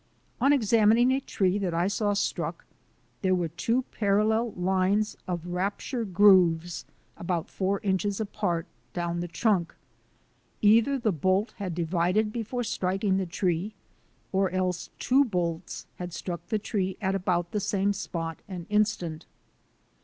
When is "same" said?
17.59-17.93